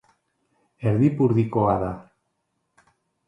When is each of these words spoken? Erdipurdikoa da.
Erdipurdikoa 0.91 1.75
da. 1.83 1.91